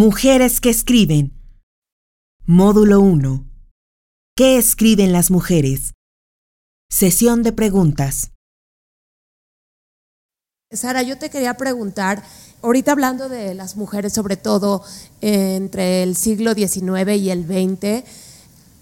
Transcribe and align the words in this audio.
Mujeres 0.00 0.62
que 0.62 0.70
escriben. 0.70 1.34
Módulo 2.46 3.00
1. 3.02 3.44
¿Qué 4.34 4.56
escriben 4.56 5.12
las 5.12 5.30
mujeres? 5.30 5.92
Sesión 6.90 7.42
de 7.42 7.52
preguntas. 7.52 8.30
Sara, 10.72 11.02
yo 11.02 11.18
te 11.18 11.28
quería 11.28 11.52
preguntar, 11.52 12.22
ahorita 12.62 12.92
hablando 12.92 13.28
de 13.28 13.52
las 13.54 13.76
mujeres, 13.76 14.14
sobre 14.14 14.38
todo 14.38 14.82
eh, 15.20 15.56
entre 15.56 16.02
el 16.02 16.16
siglo 16.16 16.54
XIX 16.54 17.16
y 17.18 17.28
el 17.28 17.44
XX, 17.44 18.02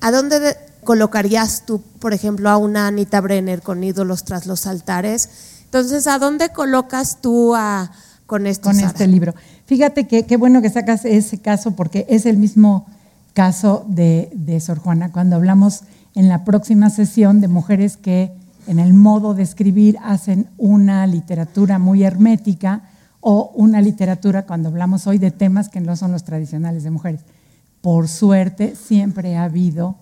¿a 0.00 0.12
dónde 0.12 0.38
de- 0.38 0.56
colocarías 0.84 1.66
tú, 1.66 1.82
por 1.98 2.14
ejemplo, 2.14 2.48
a 2.48 2.58
una 2.58 2.86
Anita 2.86 3.20
Brenner 3.20 3.60
con 3.60 3.82
ídolos 3.82 4.22
tras 4.22 4.46
los 4.46 4.68
altares? 4.68 5.30
Entonces, 5.64 6.06
¿a 6.06 6.20
dónde 6.20 6.50
colocas 6.50 7.20
tú 7.20 7.56
a, 7.56 7.90
con 8.26 8.46
esto, 8.46 8.68
con 8.68 8.76
Sara? 8.76 8.86
este 8.86 9.08
libro. 9.08 9.34
Fíjate 9.68 10.06
que 10.06 10.24
qué 10.24 10.38
bueno 10.38 10.62
que 10.62 10.70
sacas 10.70 11.04
ese 11.04 11.42
caso 11.42 11.76
porque 11.76 12.06
es 12.08 12.24
el 12.24 12.38
mismo 12.38 12.86
caso 13.34 13.84
de, 13.86 14.58
Sor 14.62 14.78
Juana 14.78 15.12
cuando 15.12 15.36
hablamos 15.36 15.82
en 16.14 16.30
la 16.30 16.42
próxima 16.46 16.88
sesión 16.88 17.42
de 17.42 17.48
mujeres 17.48 17.98
que 17.98 18.32
en 18.66 18.78
el 18.78 18.94
modo 18.94 19.34
de 19.34 19.42
escribir 19.42 19.98
hacen 20.02 20.46
una 20.56 21.06
literatura 21.06 21.78
muy 21.78 22.02
hermética 22.02 22.84
o 23.20 23.52
una 23.56 23.82
literatura 23.82 24.46
cuando 24.46 24.70
hablamos 24.70 25.06
hoy 25.06 25.18
de 25.18 25.32
temas 25.32 25.68
que 25.68 25.82
no 25.82 25.96
son 25.96 26.12
los 26.12 26.24
tradicionales 26.24 26.82
de 26.82 26.90
mujeres. 26.90 27.20
Por 27.82 28.08
suerte 28.08 28.74
siempre 28.74 29.36
ha 29.36 29.44
habido 29.44 29.96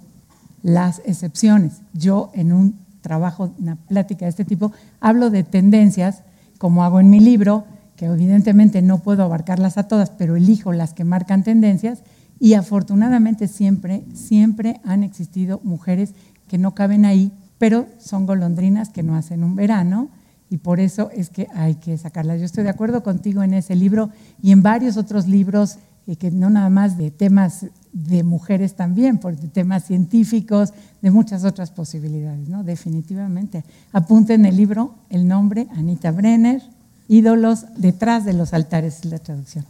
las 0.63 1.03
excepciones. 1.05 1.81
Yo 1.93 2.31
en 2.35 2.53
un 2.53 2.79
trabajo, 3.01 3.51
una 3.59 3.75
plática 3.75 4.27
de 4.27 4.31
este 4.31 4.45
tipo, 4.45 4.71
hablo 5.01 5.29
de 5.31 5.43
tendencias, 5.43 6.23
como 6.57 6.85
hago 6.85 7.01
en 7.01 7.11
mi 7.11 7.19
libro, 7.19 7.65
que 7.97 8.07
evidentemente 8.07 8.83
no 8.83 8.99
puedo 8.99 9.23
abarcarlas 9.23 9.79
a 9.79 9.89
todas, 9.89 10.11
pero 10.11 10.37
elijo 10.37 10.73
las 10.73 10.93
que 10.93 11.05
marcan 11.05 11.43
tendencias 11.43 12.03
y 12.39 12.55
afortunadamente 12.55 13.49
siempre, 13.49 14.05
siempre 14.15 14.81
han 14.85 15.03
existido 15.03 15.61
mujeres 15.65 16.15
que 16.49 16.59
no 16.59 16.75
caben 16.75 17.05
ahí, 17.05 17.33
pero 17.59 17.87
son 17.99 18.27
golondrinas 18.27 18.91
que 18.91 19.03
no 19.03 19.17
hacen 19.17 19.43
un 19.43 19.57
verano 19.57 20.11
y 20.51 20.59
por 20.59 20.79
eso 20.79 21.11
es 21.11 21.31
que 21.31 21.49
hay 21.55 21.77
que 21.77 21.97
sacarlas. 21.99 22.39
Yo 22.39 22.45
estoy 22.45 22.65
de 22.65 22.71
acuerdo 22.71 23.03
contigo 23.03 23.43
en 23.43 23.55
ese 23.55 23.75
libro 23.75 24.11
y 24.43 24.53
en 24.53 24.63
varios 24.63 24.97
otros 24.97 25.27
libros 25.27 25.79
eh, 26.07 26.17
que 26.17 26.31
no 26.31 26.51
nada 26.51 26.71
más 26.71 26.97
de 26.97 27.11
temas 27.11 27.67
de 27.93 28.23
mujeres 28.23 28.77
también, 28.77 29.19
por 29.19 29.35
temas 29.35 29.85
científicos, 29.85 30.73
de 31.03 31.11
muchas 31.11 31.45
otras 31.45 31.71
posibilidades, 31.71 32.49
¿no? 32.49 32.63
Definitivamente. 32.63 33.65
Apunten 33.93 34.45
el 34.45 34.57
libro, 34.57 34.95
el 35.09 35.27
nombre, 35.27 35.67
Anita 35.75 36.13
Brenner, 36.13 36.63
Ídolos 37.09 37.67
detrás 37.77 38.25
de 38.25 38.33
los 38.33 38.53
altares, 38.53 38.99
es 38.99 39.05
la 39.05 39.19
traducción. 39.19 39.65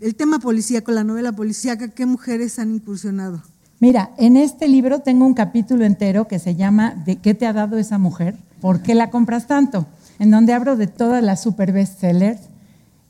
El 0.00 0.14
tema 0.14 0.38
policíaco, 0.38 0.92
la 0.92 1.04
novela 1.04 1.32
policíaca, 1.32 1.88
¿qué 1.88 2.06
mujeres 2.06 2.58
han 2.58 2.74
incursionado? 2.74 3.42
Mira, 3.80 4.10
en 4.18 4.36
este 4.36 4.68
libro 4.68 5.00
tengo 5.00 5.26
un 5.26 5.34
capítulo 5.34 5.84
entero 5.84 6.28
que 6.28 6.38
se 6.38 6.54
llama 6.54 6.94
¿De 7.04 7.16
qué 7.16 7.34
te 7.34 7.46
ha 7.46 7.52
dado 7.52 7.78
esa 7.78 7.98
mujer? 7.98 8.36
¿Por 8.60 8.82
qué 8.82 8.94
la 8.94 9.10
compras 9.10 9.46
tanto? 9.46 9.86
En 10.18 10.30
donde 10.30 10.52
hablo 10.52 10.76
de 10.76 10.86
todas 10.86 11.22
las 11.22 11.42
super 11.42 11.72
bestsellers. 11.72 12.42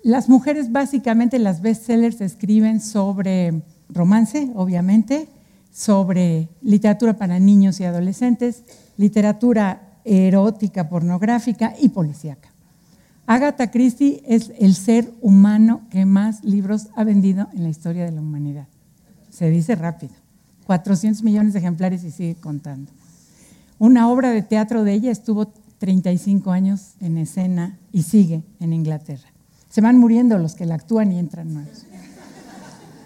Las 0.02 0.28
mujeres 0.28 0.72
básicamente 0.72 1.38
las 1.38 1.60
bestsellers 1.60 2.20
escriben 2.20 2.80
sobre 2.80 3.62
romance, 3.88 4.50
obviamente, 4.54 5.28
sobre 5.72 6.48
literatura 6.62 7.18
para 7.18 7.38
niños 7.38 7.80
y 7.80 7.84
adolescentes, 7.84 8.62
literatura 8.96 9.89
erótica, 10.10 10.88
pornográfica 10.88 11.74
y 11.80 11.90
policíaca. 11.90 12.48
Agatha 13.26 13.70
Christie 13.70 14.22
es 14.26 14.50
el 14.58 14.74
ser 14.74 15.12
humano 15.20 15.82
que 15.90 16.04
más 16.04 16.42
libros 16.42 16.88
ha 16.96 17.04
vendido 17.04 17.48
en 17.52 17.62
la 17.62 17.68
historia 17.68 18.04
de 18.04 18.10
la 18.10 18.20
humanidad. 18.20 18.66
Se 19.30 19.50
dice 19.50 19.76
rápido. 19.76 20.14
400 20.66 21.22
millones 21.22 21.52
de 21.52 21.60
ejemplares 21.60 22.02
y 22.02 22.10
sigue 22.10 22.34
contando. 22.34 22.90
Una 23.78 24.08
obra 24.08 24.30
de 24.30 24.42
teatro 24.42 24.82
de 24.82 24.92
ella 24.94 25.10
estuvo 25.10 25.52
35 25.78 26.50
años 26.50 26.94
en 27.00 27.16
escena 27.16 27.78
y 27.92 28.02
sigue 28.02 28.42
en 28.58 28.72
Inglaterra. 28.72 29.28
Se 29.68 29.80
van 29.80 29.96
muriendo 29.96 30.36
los 30.38 30.54
que 30.54 30.66
la 30.66 30.74
actúan 30.74 31.12
y 31.12 31.18
entran 31.18 31.54
nuevos. 31.54 31.86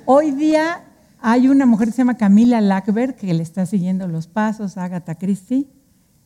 Hoy 0.07 0.31
día 0.31 0.85
hay 1.21 1.49
una 1.49 1.67
mujer 1.67 1.89
que 1.89 1.93
se 1.93 1.99
llama 1.99 2.17
Camila 2.17 2.61
Lackberg 2.61 3.15
que 3.15 3.33
le 3.33 3.43
está 3.43 3.67
siguiendo 3.67 4.09
los 4.09 4.27
pasos 4.27 4.77
a 4.77 4.85
Agatha 4.85 5.15
Christie 5.15 5.69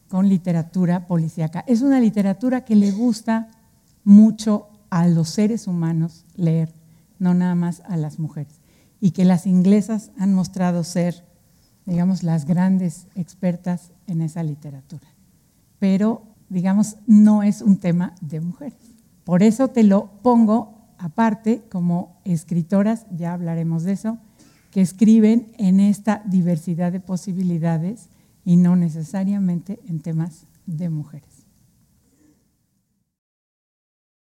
con 0.09 0.29
literatura 0.29 1.07
policíaca. 1.07 1.65
Es 1.67 1.83
una 1.83 2.01
literatura 2.01 2.65
que 2.65 2.77
le 2.77 2.91
gusta 2.91 3.49
mucho 4.05 4.69
a 4.91 5.07
los 5.07 5.29
seres 5.29 5.67
humanos 5.67 6.25
leer, 6.35 6.73
no 7.19 7.35
nada 7.35 7.55
más 7.55 7.83
a 7.87 7.97
las 7.97 8.19
mujeres. 8.19 8.61
Y 9.01 9.11
que 9.13 9.25
las 9.25 9.47
inglesas 9.47 10.11
han 10.19 10.35
mostrado 10.35 10.83
ser, 10.83 11.25
digamos, 11.87 12.23
las 12.23 12.47
grandes 12.47 13.07
expertas 13.15 13.93
en 14.07 14.23
esa 14.23 14.43
literatura. 14.43 15.07
Pero, 15.79 16.23
digamos, 16.49 16.97
no 17.07 17.43
es 17.43 17.63
un 17.63 17.77
tema 17.77 18.15
de 18.21 18.41
mujeres. 18.41 18.79
Por 19.25 19.43
eso 19.43 19.69
te 19.69 19.85
lo 19.85 20.11
pongo 20.23 20.79
aparte 20.99 21.63
como 21.71 22.21
escritoras, 22.25 23.07
ya 23.11 23.33
hablaremos 23.33 23.85
de 23.85 23.93
eso, 23.93 24.19
que 24.71 24.81
escriben 24.81 25.53
en 25.59 25.81
esta 25.81 26.23
diversidad 26.27 26.93
de 26.93 27.01
posibilidades 27.01 28.09
y 28.49 28.57
no 28.57 28.77
necesariamente 28.77 29.79
en 29.89 30.01
temas 30.01 30.47
de 30.65 30.89
mujeres. 30.89 31.29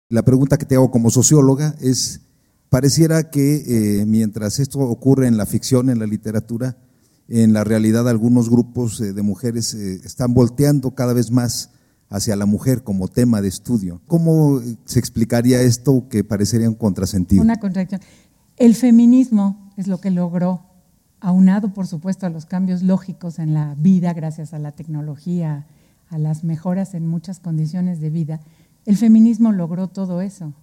La 0.09 0.23
pregunta 0.23 0.57
que 0.57 0.65
te 0.65 0.73
hago 0.73 0.89
como 0.89 1.11
socióloga 1.11 1.75
es, 1.79 2.21
pareciera 2.69 3.29
que 3.29 3.99
eh, 4.01 4.05
mientras 4.07 4.57
esto 4.57 4.79
ocurre 4.79 5.27
en 5.27 5.37
la 5.37 5.45
ficción, 5.45 5.91
en 5.91 5.99
la 5.99 6.07
literatura, 6.07 6.75
en 7.27 7.53
la 7.53 7.63
realidad 7.63 8.09
algunos 8.09 8.49
grupos 8.49 8.99
eh, 8.99 9.13
de 9.13 9.21
mujeres 9.21 9.75
eh, 9.75 10.01
están 10.03 10.33
volteando 10.33 10.95
cada 10.95 11.13
vez 11.13 11.29
más 11.29 11.69
hacia 12.09 12.35
la 12.35 12.47
mujer 12.47 12.81
como 12.81 13.09
tema 13.09 13.43
de 13.43 13.49
estudio. 13.49 14.01
¿Cómo 14.07 14.59
se 14.85 14.97
explicaría 14.97 15.61
esto 15.61 16.07
que 16.09 16.23
parecería 16.23 16.67
un 16.67 16.73
contrasentido? 16.73 17.43
Una 17.43 17.59
contradicción. 17.59 18.01
El 18.57 18.73
feminismo 18.73 19.71
es 19.77 19.85
lo 19.85 20.01
que 20.01 20.09
logró, 20.09 20.69
aunado 21.22 21.74
por 21.74 21.88
supuesto 21.88 22.25
a 22.25 22.30
los 22.30 22.46
cambios 22.46 22.84
lógicos 22.84 23.40
en 23.40 23.53
la 23.53 23.75
vida 23.75 24.13
gracias 24.13 24.53
a 24.53 24.59
la 24.59 24.72
tecnología, 24.72 25.66
a 26.09 26.18
las 26.18 26.44
mejoras 26.44 26.94
en 26.94 27.07
muchas 27.07 27.40
condiciones 27.40 28.00
de 28.00 28.09
vida, 28.09 28.40
el 28.85 28.97
feminismo 28.97 29.52
logró 29.52 29.88
todo 29.88 30.22
eso. 30.22 30.53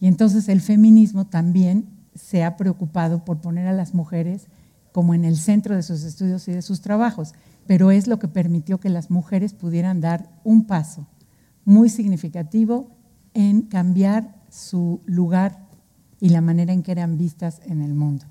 Y 0.00 0.06
entonces 0.06 0.48
el 0.48 0.60
feminismo 0.60 1.26
también 1.26 1.86
se 2.14 2.44
ha 2.44 2.56
preocupado 2.56 3.24
por 3.24 3.40
poner 3.40 3.66
a 3.66 3.72
las 3.72 3.94
mujeres 3.94 4.48
como 4.92 5.14
en 5.14 5.24
el 5.24 5.36
centro 5.36 5.74
de 5.74 5.82
sus 5.82 6.04
estudios 6.04 6.46
y 6.48 6.52
de 6.52 6.62
sus 6.62 6.82
trabajos, 6.82 7.32
pero 7.66 7.90
es 7.90 8.06
lo 8.06 8.18
que 8.18 8.28
permitió 8.28 8.78
que 8.78 8.90
las 8.90 9.10
mujeres 9.10 9.54
pudieran 9.54 10.00
dar 10.00 10.28
un 10.44 10.66
paso 10.66 11.06
muy 11.64 11.88
significativo 11.88 12.90
en 13.34 13.62
cambiar 13.62 14.34
su 14.50 15.00
lugar 15.06 15.66
y 16.20 16.28
la 16.28 16.40
manera 16.40 16.72
en 16.72 16.82
que 16.82 16.92
eran 16.92 17.16
vistas 17.16 17.60
en 17.64 17.80
el 17.80 17.94
mundo. 17.94 18.26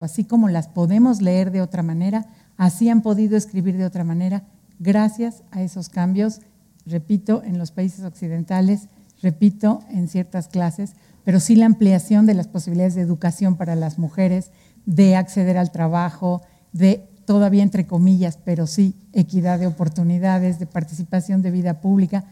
Así 0.00 0.24
como 0.24 0.48
las 0.48 0.66
podemos 0.66 1.20
leer 1.20 1.50
de 1.50 1.60
otra 1.60 1.82
manera, 1.82 2.26
así 2.56 2.88
han 2.88 3.02
podido 3.02 3.36
escribir 3.36 3.76
de 3.76 3.84
otra 3.84 4.02
manera, 4.02 4.44
gracias 4.78 5.42
a 5.50 5.60
esos 5.60 5.90
cambios, 5.90 6.40
repito, 6.86 7.42
en 7.44 7.58
los 7.58 7.70
países 7.70 8.02
occidentales, 8.04 8.88
repito, 9.22 9.80
en 9.90 10.08
ciertas 10.08 10.48
clases, 10.48 10.94
pero 11.22 11.38
sí 11.38 11.54
la 11.54 11.66
ampliación 11.66 12.24
de 12.24 12.32
las 12.32 12.48
posibilidades 12.48 12.94
de 12.94 13.02
educación 13.02 13.56
para 13.56 13.76
las 13.76 13.98
mujeres, 13.98 14.52
de 14.86 15.16
acceder 15.16 15.58
al 15.58 15.70
trabajo, 15.70 16.40
de 16.72 17.06
todavía 17.26 17.62
entre 17.62 17.86
comillas, 17.86 18.38
pero 18.42 18.66
sí 18.66 18.94
equidad 19.12 19.58
de 19.58 19.66
oportunidades, 19.66 20.58
de 20.58 20.66
participación 20.66 21.42
de 21.42 21.50
vida 21.50 21.82
pública, 21.82 22.24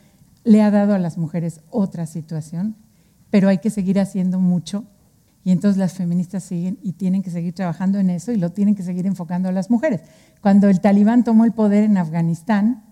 le 0.43 0.63
ha 0.63 0.71
dado 0.71 0.95
a 0.95 0.99
las 0.99 1.19
mujeres 1.19 1.61
otra 1.69 2.07
situación, 2.07 2.77
pero 3.29 3.51
hay 3.51 3.59
que 3.59 3.69
seguir 3.69 4.01
haciendo 4.01 4.41
mucho 4.41 4.85
y 5.49 5.51
entonces 5.51 5.79
las 5.79 5.95
feministas 5.95 6.45
siguen 6.45 6.79
y 6.83 6.93
tienen 6.93 7.23
que 7.23 7.31
seguir 7.31 7.55
trabajando 7.55 7.99
en 7.99 8.11
eso 8.11 8.33
y 8.33 8.37
lo 8.37 8.53
tienen 8.53 8.75
que 8.75 8.83
seguir 8.83 9.07
enfocando 9.07 9.49
a 9.49 9.53
las 9.53 9.71
mujeres. 9.71 10.03
Cuando 10.43 10.69
el 10.69 10.83
talibán 10.83 11.25
tomó 11.25 11.47
el 11.47 11.53
poder 11.53 11.85
en 11.85 11.97
Afganistán, 11.97 12.85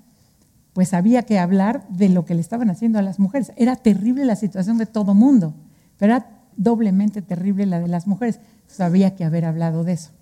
pues 0.72 0.94
había 0.94 1.24
que 1.24 1.38
hablar 1.38 1.86
de 1.90 2.08
lo 2.08 2.24
que 2.24 2.34
le 2.34 2.40
estaban 2.40 2.70
haciendo 2.70 2.98
a 2.98 3.02
las 3.02 3.18
mujeres. 3.18 3.52
Era 3.56 3.76
terrible 3.76 4.24
la 4.24 4.36
situación 4.36 4.78
de 4.78 4.86
todo 4.86 5.12
mundo, 5.12 5.52
pero 5.98 6.14
era 6.14 6.30
doblemente 6.56 7.20
terrible 7.20 7.66
la 7.66 7.78
de 7.78 7.88
las 7.88 8.06
mujeres. 8.06 8.40
Había 8.78 9.14
que 9.16 9.24
haber 9.24 9.44
hablado 9.44 9.84
de 9.84 9.92
eso. 9.92 10.12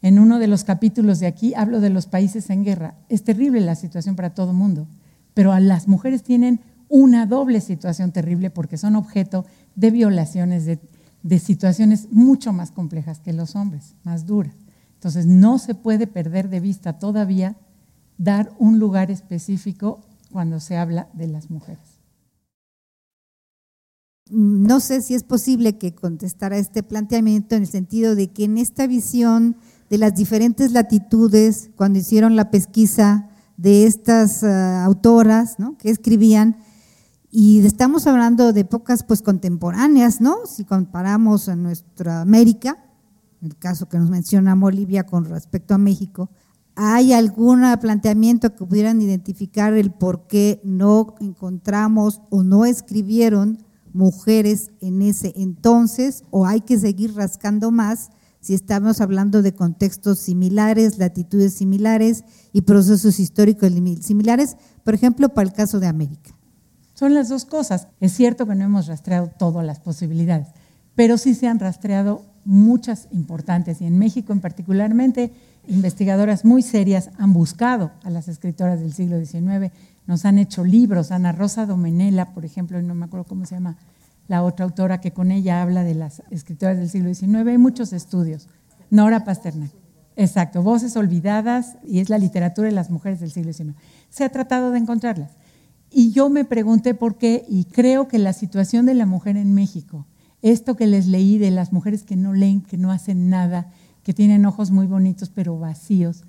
En 0.00 0.20
uno 0.20 0.38
de 0.38 0.46
los 0.46 0.62
capítulos 0.62 1.18
de 1.18 1.26
aquí 1.26 1.54
hablo 1.56 1.80
de 1.80 1.90
los 1.90 2.06
países 2.06 2.50
en 2.50 2.62
guerra. 2.62 2.94
Es 3.08 3.24
terrible 3.24 3.60
la 3.60 3.74
situación 3.74 4.14
para 4.14 4.30
todo 4.30 4.52
mundo, 4.52 4.86
pero 5.34 5.50
a 5.50 5.58
las 5.58 5.88
mujeres 5.88 6.22
tienen 6.22 6.60
una 6.88 7.26
doble 7.26 7.60
situación 7.60 8.12
terrible 8.12 8.50
porque 8.50 8.76
son 8.76 8.94
objeto 8.94 9.44
de 9.74 9.90
violaciones, 9.90 10.66
de, 10.66 10.78
de 11.24 11.38
situaciones 11.38 12.12
mucho 12.12 12.52
más 12.52 12.70
complejas 12.70 13.18
que 13.18 13.32
los 13.32 13.56
hombres, 13.56 13.96
más 14.04 14.26
duras. 14.26 14.54
Entonces 14.92 15.26
no 15.26 15.58
se 15.58 15.74
puede 15.74 16.06
perder 16.06 16.50
de 16.50 16.60
vista 16.60 16.98
todavía 16.98 17.56
dar 18.18 18.52
un 18.58 18.78
lugar 18.78 19.10
específico 19.10 20.00
cuando 20.30 20.60
se 20.60 20.76
habla 20.76 21.08
de 21.14 21.26
las 21.26 21.50
mujeres. 21.50 21.98
No 24.30 24.80
sé 24.80 25.00
si 25.00 25.14
es 25.14 25.22
posible 25.22 25.78
que 25.78 25.94
contestara 25.94 26.58
este 26.58 26.82
planteamiento 26.82 27.56
en 27.56 27.62
el 27.62 27.68
sentido 27.68 28.14
de 28.14 28.30
que 28.30 28.44
en 28.44 28.58
esta 28.58 28.86
visión 28.86 29.56
de 29.88 29.98
las 29.98 30.14
diferentes 30.14 30.72
latitudes, 30.72 31.70
cuando 31.76 31.98
hicieron 31.98 32.36
la 32.36 32.50
pesquisa 32.50 33.30
de 33.56 33.86
estas 33.86 34.42
uh, 34.42 34.46
autoras 34.84 35.58
¿no? 35.58 35.78
que 35.78 35.90
escribían, 35.90 36.58
y 37.36 37.66
estamos 37.66 38.06
hablando 38.06 38.52
de 38.52 38.60
épocas 38.60 39.02
pues 39.02 39.20
contemporáneas, 39.20 40.20
¿no? 40.20 40.46
Si 40.46 40.64
comparamos 40.64 41.48
a 41.48 41.56
nuestra 41.56 42.20
América, 42.20 42.78
el 43.42 43.56
caso 43.56 43.88
que 43.88 43.98
nos 43.98 44.08
menciona 44.08 44.54
Bolivia 44.54 45.04
con 45.04 45.24
respecto 45.24 45.74
a 45.74 45.78
México, 45.78 46.30
¿hay 46.76 47.12
algún 47.12 47.64
planteamiento 47.80 48.54
que 48.54 48.64
pudieran 48.64 49.02
identificar 49.02 49.74
el 49.74 49.90
por 49.90 50.28
qué 50.28 50.60
no 50.62 51.16
encontramos 51.18 52.22
o 52.30 52.44
no 52.44 52.66
escribieron 52.66 53.58
mujeres 53.92 54.70
en 54.80 55.02
ese 55.02 55.32
entonces 55.34 56.22
o 56.30 56.46
hay 56.46 56.60
que 56.60 56.78
seguir 56.78 57.16
rascando 57.16 57.72
más 57.72 58.10
si 58.38 58.54
estamos 58.54 59.00
hablando 59.00 59.42
de 59.42 59.56
contextos 59.56 60.20
similares, 60.20 60.98
latitudes 60.98 61.54
similares 61.54 62.22
y 62.52 62.60
procesos 62.60 63.18
históricos 63.18 63.72
similares, 64.02 64.56
por 64.84 64.94
ejemplo, 64.94 65.30
para 65.30 65.48
el 65.48 65.52
caso 65.52 65.80
de 65.80 65.88
América? 65.88 66.32
Son 66.94 67.12
las 67.12 67.28
dos 67.28 67.44
cosas. 67.44 67.88
Es 68.00 68.12
cierto 68.12 68.46
que 68.46 68.54
no 68.54 68.64
hemos 68.64 68.86
rastreado 68.86 69.26
todas 69.26 69.66
las 69.66 69.80
posibilidades, 69.80 70.48
pero 70.94 71.18
sí 71.18 71.34
se 71.34 71.48
han 71.48 71.58
rastreado 71.58 72.24
muchas 72.44 73.08
importantes 73.10 73.80
y 73.80 73.86
en 73.86 73.98
México 73.98 74.32
en 74.32 74.40
particularmente 74.40 75.32
investigadoras 75.66 76.44
muy 76.44 76.62
serias 76.62 77.10
han 77.18 77.32
buscado 77.32 77.90
a 78.02 78.10
las 78.10 78.28
escritoras 78.28 78.80
del 78.80 78.92
siglo 78.92 79.18
XIX, 79.18 79.72
nos 80.06 80.24
han 80.26 80.38
hecho 80.38 80.62
libros, 80.62 81.10
Ana 81.10 81.32
Rosa 81.32 81.64
Domenela, 81.64 82.34
por 82.34 82.44
ejemplo, 82.44 82.80
no 82.82 82.94
me 82.94 83.06
acuerdo 83.06 83.24
cómo 83.24 83.46
se 83.46 83.54
llama 83.54 83.78
la 84.28 84.42
otra 84.42 84.66
autora 84.66 85.00
que 85.00 85.12
con 85.12 85.30
ella 85.30 85.62
habla 85.62 85.82
de 85.84 85.94
las 85.94 86.22
escritoras 86.30 86.76
del 86.76 86.90
siglo 86.90 87.12
XIX, 87.14 87.48
hay 87.48 87.58
muchos 87.58 87.92
estudios. 87.92 88.48
Nora 88.90 89.24
Pasternak. 89.24 89.70
Exacto, 90.16 90.62
Voces 90.62 90.96
Olvidadas 90.96 91.76
y 91.82 91.98
es 91.98 92.08
la 92.08 92.18
literatura 92.18 92.68
de 92.68 92.74
las 92.74 92.90
mujeres 92.90 93.20
del 93.20 93.32
siglo 93.32 93.52
XIX. 93.52 93.74
Se 94.10 94.24
ha 94.24 94.28
tratado 94.28 94.70
de 94.70 94.78
encontrarlas. 94.78 95.32
Y 95.96 96.10
yo 96.10 96.28
me 96.28 96.44
pregunté 96.44 96.92
por 96.92 97.18
qué, 97.18 97.44
y 97.48 97.66
creo 97.66 98.08
que 98.08 98.18
la 98.18 98.32
situación 98.32 98.84
de 98.84 98.94
la 98.94 99.06
mujer 99.06 99.36
en 99.36 99.54
México, 99.54 100.06
esto 100.42 100.74
que 100.74 100.88
les 100.88 101.06
leí 101.06 101.38
de 101.38 101.52
las 101.52 101.72
mujeres 101.72 102.02
que 102.02 102.16
no 102.16 102.32
leen, 102.32 102.62
que 102.62 102.76
no 102.76 102.90
hacen 102.90 103.30
nada, 103.30 103.70
que 104.02 104.12
tienen 104.12 104.44
ojos 104.44 104.72
muy 104.72 104.88
bonitos 104.88 105.30
pero 105.32 105.56
vacíos, 105.56 106.24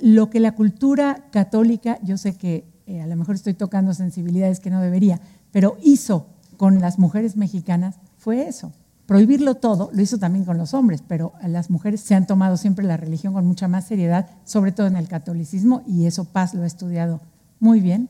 lo 0.00 0.30
que 0.30 0.40
la 0.40 0.52
cultura 0.52 1.26
católica, 1.32 1.98
yo 2.02 2.16
sé 2.16 2.32
que 2.32 2.64
eh, 2.86 3.02
a 3.02 3.06
lo 3.06 3.14
mejor 3.14 3.34
estoy 3.34 3.52
tocando 3.52 3.92
sensibilidades 3.92 4.58
que 4.58 4.70
no 4.70 4.80
debería, 4.80 5.20
pero 5.52 5.76
hizo 5.82 6.28
con 6.56 6.80
las 6.80 6.98
mujeres 6.98 7.36
mexicanas 7.36 7.96
fue 8.16 8.48
eso. 8.48 8.72
Prohibirlo 9.04 9.56
todo, 9.56 9.90
lo 9.92 10.00
hizo 10.00 10.16
también 10.16 10.46
con 10.46 10.56
los 10.56 10.72
hombres, 10.72 11.04
pero 11.06 11.34
a 11.42 11.48
las 11.48 11.68
mujeres 11.68 12.00
se 12.00 12.14
han 12.14 12.26
tomado 12.26 12.56
siempre 12.56 12.86
la 12.86 12.96
religión 12.96 13.34
con 13.34 13.46
mucha 13.46 13.68
más 13.68 13.86
seriedad, 13.86 14.30
sobre 14.46 14.72
todo 14.72 14.86
en 14.86 14.96
el 14.96 15.08
catolicismo, 15.08 15.82
y 15.86 16.06
eso 16.06 16.24
Paz 16.24 16.54
lo 16.54 16.62
ha 16.62 16.66
estudiado 16.66 17.20
muy 17.58 17.82
bien 17.82 18.08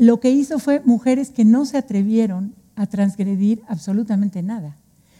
lo 0.00 0.18
que 0.18 0.30
hizo 0.30 0.58
fue 0.58 0.80
mujeres 0.86 1.28
que 1.28 1.44
no 1.44 1.66
se 1.66 1.76
atrevieron 1.76 2.54
a 2.74 2.86
transgredir 2.86 3.62
absolutamente 3.68 4.42
nada. 4.42 4.78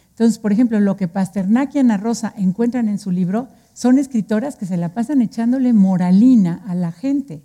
Entonces, 0.08 0.38
por 0.38 0.52
ejemplo, 0.52 0.80
lo 0.80 0.96
que 0.96 1.06
Pasternak 1.06 1.74
y 1.74 1.80
Ana 1.80 1.98
Rosa 1.98 2.32
encuentran 2.34 2.88
en 2.88 2.98
su 2.98 3.10
libro 3.10 3.48
son 3.74 3.98
escritoras 3.98 4.56
que 4.56 4.64
se 4.64 4.78
la 4.78 4.94
pasan 4.94 5.20
echándole 5.20 5.74
moralina 5.74 6.62
a 6.66 6.74
la 6.74 6.92
gente, 6.92 7.42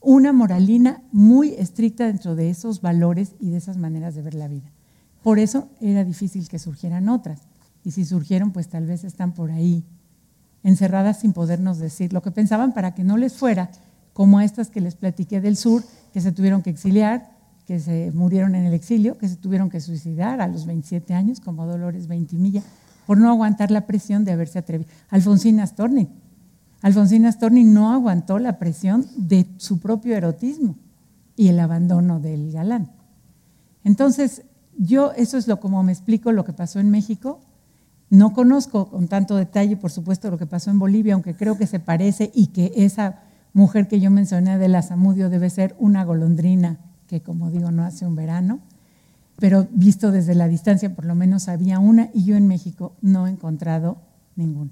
una 0.00 0.32
moralina 0.32 1.02
muy 1.10 1.48
estricta 1.54 2.06
dentro 2.06 2.36
de 2.36 2.48
esos 2.48 2.80
valores 2.80 3.32
y 3.40 3.50
de 3.50 3.56
esas 3.56 3.76
maneras 3.76 4.14
de 4.14 4.22
ver 4.22 4.34
la 4.34 4.46
vida. 4.46 4.70
Por 5.24 5.40
eso 5.40 5.68
era 5.80 6.04
difícil 6.04 6.48
que 6.48 6.60
surgieran 6.60 7.08
otras. 7.08 7.40
Y 7.82 7.90
si 7.90 8.04
surgieron, 8.04 8.52
pues 8.52 8.68
tal 8.68 8.86
vez 8.86 9.02
están 9.02 9.32
por 9.32 9.50
ahí, 9.50 9.82
encerradas 10.62 11.18
sin 11.20 11.32
podernos 11.32 11.78
decir 11.78 12.12
lo 12.12 12.22
que 12.22 12.30
pensaban 12.30 12.72
para 12.72 12.94
que 12.94 13.02
no 13.02 13.16
les 13.16 13.34
fuera 13.34 13.68
como 14.18 14.40
estas 14.40 14.68
que 14.68 14.80
les 14.80 14.96
platiqué 14.96 15.40
del 15.40 15.56
sur, 15.56 15.84
que 16.12 16.20
se 16.20 16.32
tuvieron 16.32 16.60
que 16.60 16.70
exiliar, 16.70 17.30
que 17.68 17.78
se 17.78 18.10
murieron 18.12 18.56
en 18.56 18.66
el 18.66 18.74
exilio, 18.74 19.16
que 19.16 19.28
se 19.28 19.36
tuvieron 19.36 19.70
que 19.70 19.80
suicidar 19.80 20.40
a 20.40 20.48
los 20.48 20.66
27 20.66 21.14
años, 21.14 21.38
como 21.38 21.66
Dolores 21.66 22.08
Veintimilla, 22.08 22.64
por 23.06 23.16
no 23.16 23.30
aguantar 23.30 23.70
la 23.70 23.86
presión 23.86 24.24
de 24.24 24.32
haberse 24.32 24.58
atrevido. 24.58 24.90
Alfonsina 25.10 25.64
Storni. 25.64 26.08
Alfonsina 26.82 27.30
Storni 27.30 27.62
no 27.62 27.92
aguantó 27.92 28.40
la 28.40 28.58
presión 28.58 29.06
de 29.16 29.46
su 29.58 29.78
propio 29.78 30.16
erotismo 30.16 30.74
y 31.36 31.46
el 31.46 31.60
abandono 31.60 32.18
del 32.18 32.50
galán. 32.50 32.90
Entonces, 33.84 34.42
yo 34.76 35.12
eso 35.12 35.38
es 35.38 35.46
lo 35.46 35.60
como 35.60 35.84
me 35.84 35.92
explico 35.92 36.32
lo 36.32 36.44
que 36.44 36.52
pasó 36.52 36.80
en 36.80 36.90
México. 36.90 37.38
No 38.10 38.32
conozco 38.32 38.90
con 38.90 39.06
tanto 39.06 39.36
detalle, 39.36 39.76
por 39.76 39.92
supuesto, 39.92 40.28
lo 40.28 40.38
que 40.38 40.46
pasó 40.46 40.72
en 40.72 40.80
Bolivia, 40.80 41.14
aunque 41.14 41.36
creo 41.36 41.56
que 41.56 41.68
se 41.68 41.78
parece 41.78 42.32
y 42.34 42.48
que 42.48 42.72
esa 42.74 43.27
mujer 43.58 43.88
que 43.88 43.98
yo 43.98 44.10
mencioné 44.10 44.56
de 44.56 44.68
la 44.68 44.82
Zamudio 44.82 45.28
debe 45.28 45.50
ser 45.50 45.74
una 45.80 46.04
golondrina, 46.04 46.78
que 47.08 47.20
como 47.22 47.50
digo 47.50 47.72
no 47.72 47.84
hace 47.84 48.06
un 48.06 48.14
verano, 48.14 48.60
pero 49.36 49.66
visto 49.72 50.12
desde 50.12 50.36
la 50.36 50.46
distancia 50.46 50.94
por 50.94 51.04
lo 51.04 51.16
menos 51.16 51.48
había 51.48 51.80
una 51.80 52.08
y 52.14 52.24
yo 52.24 52.36
en 52.36 52.46
México 52.46 52.94
no 53.02 53.26
he 53.26 53.30
encontrado 53.30 53.98
ninguna. 54.36 54.70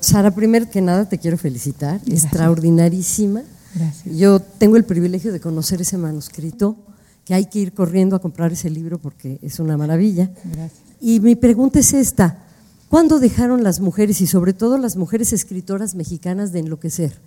Sara, 0.00 0.32
primero 0.32 0.68
que 0.68 0.80
nada 0.80 1.08
te 1.08 1.18
quiero 1.18 1.38
felicitar, 1.38 2.00
extraordinarísima. 2.06 3.42
Gracias. 3.74 4.16
Yo 4.16 4.40
tengo 4.40 4.76
el 4.76 4.84
privilegio 4.84 5.32
de 5.32 5.40
conocer 5.40 5.80
ese 5.80 5.96
manuscrito, 5.96 6.76
que 7.24 7.34
hay 7.34 7.46
que 7.46 7.60
ir 7.60 7.72
corriendo 7.72 8.16
a 8.16 8.20
comprar 8.20 8.52
ese 8.52 8.70
libro 8.70 8.98
porque 8.98 9.38
es 9.42 9.60
una 9.60 9.76
maravilla. 9.76 10.30
Gracias. 10.44 10.82
Y 11.00 11.20
mi 11.20 11.36
pregunta 11.36 11.78
es 11.78 11.92
esta, 11.92 12.47
¿Cuándo 12.88 13.18
dejaron 13.18 13.62
las 13.62 13.80
mujeres 13.80 14.20
y 14.20 14.26
sobre 14.26 14.54
todo 14.54 14.78
las 14.78 14.96
mujeres 14.96 15.32
escritoras 15.32 15.94
mexicanas 15.94 16.52
de 16.52 16.60
enloquecer? 16.60 17.18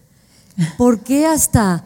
¿Por 0.77 0.99
qué 1.01 1.27
hasta, 1.27 1.85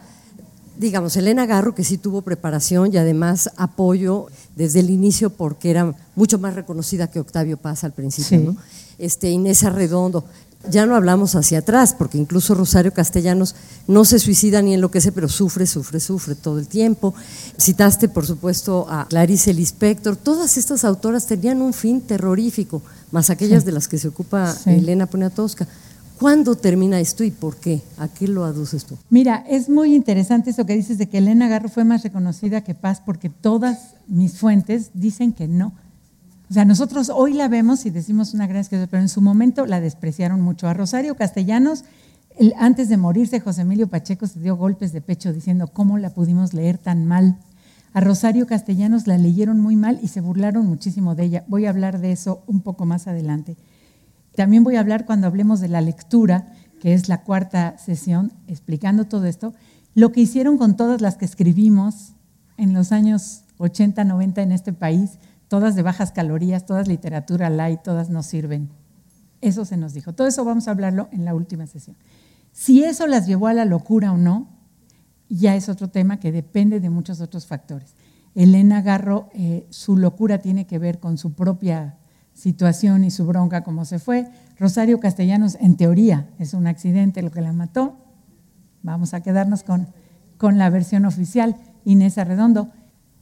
digamos, 0.77 1.17
Elena 1.17 1.45
Garro, 1.45 1.75
que 1.75 1.83
sí 1.83 1.97
tuvo 1.97 2.21
preparación 2.21 2.93
y 2.93 2.97
además 2.97 3.51
apoyo 3.57 4.27
desde 4.55 4.79
el 4.79 4.89
inicio 4.89 5.29
porque 5.29 5.69
era 5.71 5.93
mucho 6.15 6.39
más 6.39 6.55
reconocida 6.55 7.11
que 7.11 7.19
Octavio 7.19 7.57
Paz 7.57 7.83
al 7.83 7.91
principio, 7.91 8.39
¿no? 8.39 8.57
este, 8.97 9.29
Inés 9.29 9.63
Arredondo, 9.63 10.23
ya 10.69 10.85
no 10.85 10.95
hablamos 10.95 11.35
hacia 11.35 11.59
atrás, 11.59 11.93
porque 11.97 12.17
incluso 12.17 12.55
Rosario 12.55 12.93
Castellanos 12.93 13.55
no 13.87 14.05
se 14.05 14.19
suicida 14.19 14.61
ni 14.61 14.73
enloquece, 14.73 15.11
pero 15.11 15.29
sufre, 15.29 15.65
sufre, 15.65 15.99
sufre 15.99 16.35
todo 16.35 16.59
el 16.59 16.67
tiempo. 16.67 17.13
Citaste, 17.59 18.09
por 18.09 18.25
supuesto, 18.25 18.87
a 18.89 19.07
Clarice 19.07 19.53
Lispector. 19.53 20.15
Todas 20.15 20.57
estas 20.57 20.83
autoras 20.83 21.27
tenían 21.27 21.61
un 21.61 21.73
fin 21.73 22.01
terrorífico, 22.01 22.81
más 23.11 23.29
aquellas 23.29 23.65
de 23.65 23.71
las 23.71 23.87
que 23.87 23.97
se 23.97 24.07
ocupa 24.07 24.55
Elena 24.65 25.05
Poniatowska. 25.05 25.67
¿Cuándo 26.19 26.55
termina 26.55 26.99
esto 26.99 27.25
y 27.25 27.31
por 27.31 27.57
qué? 27.57 27.81
¿A 27.97 28.07
qué 28.07 28.27
lo 28.27 28.45
aduces 28.45 28.85
tú? 28.85 28.97
Mira, 29.09 29.43
es 29.49 29.67
muy 29.67 29.93
interesante 29.93 30.51
eso 30.51 30.65
que 30.65 30.75
dices 30.75 30.97
de 30.97 31.07
que 31.07 31.17
Elena 31.17 31.49
Garro 31.49 31.67
fue 31.67 31.83
más 31.83 32.03
reconocida 32.03 32.63
que 32.63 32.73
Paz, 32.73 33.01
porque 33.05 33.29
todas 33.29 33.95
mis 34.07 34.37
fuentes 34.39 34.91
dicen 34.93 35.33
que 35.33 35.47
no 35.49 35.73
o 36.49 36.53
sea, 36.53 36.65
nosotros 36.65 37.09
hoy 37.09 37.33
la 37.33 37.47
vemos 37.47 37.85
y 37.85 37.89
decimos 37.89 38.33
una 38.33 38.45
gran 38.45 38.61
escritora, 38.61 38.87
pero 38.89 39.01
en 39.01 39.09
su 39.09 39.21
momento 39.21 39.65
la 39.65 39.79
despreciaron 39.79 40.41
mucho. 40.41 40.67
A 40.67 40.73
Rosario 40.73 41.15
Castellanos, 41.15 41.85
antes 42.57 42.87
de 42.89 42.97
morirse, 42.97 43.39
José 43.39 43.61
Emilio 43.61 43.87
Pacheco 43.87 44.27
se 44.27 44.39
dio 44.39 44.55
golpes 44.55 44.93
de 44.93 45.01
pecho 45.01 45.33
diciendo, 45.33 45.67
¿cómo 45.67 45.97
la 45.97 46.11
pudimos 46.11 46.53
leer 46.53 46.77
tan 46.77 47.05
mal? 47.05 47.37
A 47.93 48.01
Rosario 48.01 48.45
Castellanos 48.45 49.07
la 49.07 49.17
leyeron 49.17 49.59
muy 49.59 49.75
mal 49.75 49.99
y 50.03 50.09
se 50.09 50.21
burlaron 50.21 50.67
muchísimo 50.67 51.15
de 51.15 51.23
ella. 51.23 51.43
Voy 51.47 51.65
a 51.65 51.69
hablar 51.69 51.99
de 51.99 52.11
eso 52.11 52.43
un 52.45 52.61
poco 52.61 52.85
más 52.85 53.07
adelante. 53.07 53.57
También 54.35 54.63
voy 54.63 54.75
a 54.75 54.81
hablar 54.81 55.05
cuando 55.05 55.27
hablemos 55.27 55.61
de 55.61 55.69
la 55.69 55.81
lectura, 55.81 56.53
que 56.81 56.93
es 56.93 57.07
la 57.07 57.23
cuarta 57.23 57.77
sesión, 57.77 58.33
explicando 58.47 59.05
todo 59.05 59.25
esto, 59.25 59.53
lo 59.95 60.11
que 60.11 60.21
hicieron 60.21 60.57
con 60.57 60.75
todas 60.75 61.01
las 61.01 61.15
que 61.15 61.25
escribimos 61.25 62.11
en 62.57 62.73
los 62.73 62.91
años 62.91 63.43
80, 63.57 64.03
90 64.03 64.41
en 64.41 64.51
este 64.51 64.73
país, 64.73 65.11
todas 65.47 65.75
de 65.75 65.81
bajas 65.83 66.11
calorías, 66.11 66.65
todas 66.65 66.87
literatura 66.87 67.49
light, 67.49 67.81
todas 67.81 68.09
nos 68.09 68.25
sirven. 68.25 68.69
Eso 69.41 69.65
se 69.65 69.77
nos 69.77 69.93
dijo. 69.93 70.13
Todo 70.13 70.27
eso 70.27 70.43
vamos 70.43 70.67
a 70.67 70.71
hablarlo 70.71 71.07
en 71.11 71.25
la 71.25 71.35
última 71.35 71.67
sesión. 71.67 71.95
Si 72.51 72.83
eso 72.83 73.05
las 73.07 73.27
llevó 73.27 73.47
a 73.47 73.53
la 73.53 73.65
locura 73.65 74.11
o 74.11 74.17
no, 74.17 74.47
ya 75.29 75.55
es 75.55 75.69
otro 75.69 75.89
tema 75.89 76.19
que 76.19 76.31
depende 76.31 76.79
de 76.79 76.89
muchos 76.89 77.21
otros 77.21 77.45
factores. 77.45 77.95
Elena 78.33 78.81
Garro, 78.81 79.29
eh, 79.33 79.65
su 79.69 79.97
locura 79.97 80.39
tiene 80.39 80.65
que 80.65 80.79
ver 80.79 80.99
con 80.99 81.17
su 81.17 81.33
propia 81.33 81.97
situación 82.33 83.03
y 83.03 83.11
su 83.11 83.25
bronca 83.25 83.63
como 83.63 83.85
se 83.85 83.99
fue. 83.99 84.29
Rosario 84.59 84.99
Castellanos, 84.99 85.57
en 85.61 85.77
teoría, 85.77 86.29
es 86.37 86.53
un 86.53 86.67
accidente 86.67 87.21
lo 87.21 87.31
que 87.31 87.41
la 87.41 87.53
mató. 87.53 87.97
Vamos 88.83 89.13
a 89.13 89.21
quedarnos 89.21 89.63
con, 89.63 89.87
con 90.37 90.57
la 90.57 90.69
versión 90.69 91.05
oficial. 91.05 91.55
Inés 91.85 92.17
Arredondo, 92.17 92.71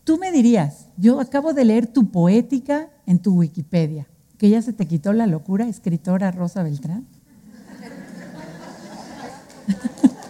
Tú 0.03 0.17
me 0.17 0.31
dirías, 0.31 0.87
yo 0.97 1.19
acabo 1.21 1.53
de 1.53 1.63
leer 1.63 1.87
tu 1.87 2.11
poética 2.11 2.89
en 3.05 3.19
tu 3.19 3.35
Wikipedia, 3.35 4.07
que 4.37 4.49
ya 4.49 4.61
se 4.61 4.73
te 4.73 4.85
quitó 4.85 5.13
la 5.13 5.27
locura, 5.27 5.65
escritora 5.67 6.31
Rosa 6.31 6.61
Beltrán. 6.61 7.07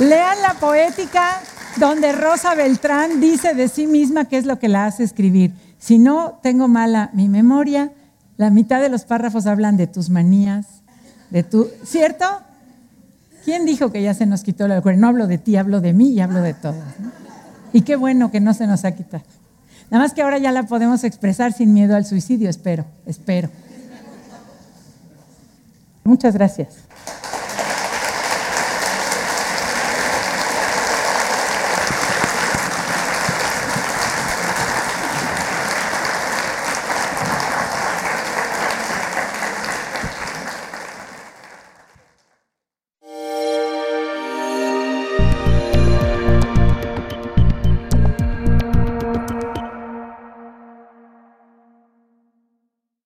Lean 0.00 0.42
la 0.42 0.54
poética 0.54 1.40
donde 1.76 2.12
Rosa 2.12 2.54
Beltrán 2.54 3.20
dice 3.20 3.54
de 3.54 3.68
sí 3.68 3.86
misma 3.86 4.26
qué 4.26 4.36
es 4.36 4.44
lo 4.44 4.58
que 4.58 4.68
la 4.68 4.84
hace 4.84 5.02
escribir. 5.02 5.54
Si 5.78 5.98
no 5.98 6.38
tengo 6.42 6.68
mala 6.68 7.08
mi 7.14 7.30
memoria, 7.30 7.92
la 8.36 8.50
mitad 8.50 8.80
de 8.80 8.90
los 8.90 9.04
párrafos 9.04 9.46
hablan 9.46 9.78
de 9.78 9.86
tus 9.86 10.10
manías, 10.10 10.82
de 11.30 11.42
tu, 11.44 11.70
¿cierto? 11.82 12.26
¿Quién 13.44 13.64
dijo 13.64 13.90
que 13.90 14.02
ya 14.02 14.14
se 14.14 14.26
nos 14.26 14.42
quitó 14.42 14.68
la 14.68 14.76
locura? 14.76 14.96
No 14.96 15.08
hablo 15.08 15.26
de 15.26 15.38
ti, 15.38 15.56
hablo 15.56 15.80
de 15.80 15.92
mí 15.92 16.10
y 16.10 16.20
hablo 16.20 16.42
de 16.42 16.54
todos. 16.54 16.76
Y 17.72 17.82
qué 17.82 17.96
bueno 17.96 18.30
que 18.30 18.40
no 18.40 18.54
se 18.54 18.66
nos 18.66 18.84
ha 18.84 18.92
quitado. 18.92 19.24
Nada 19.90 20.04
más 20.04 20.14
que 20.14 20.22
ahora 20.22 20.38
ya 20.38 20.52
la 20.52 20.64
podemos 20.64 21.02
expresar 21.04 21.52
sin 21.52 21.74
miedo 21.74 21.96
al 21.96 22.04
suicidio, 22.04 22.48
espero, 22.48 22.84
espero. 23.06 23.48
Muchas 26.04 26.34
gracias. 26.34 26.76